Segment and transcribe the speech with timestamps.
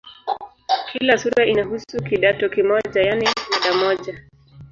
[0.89, 4.13] Kila sura inahusu "kidato" kimoja, yaani mada moja.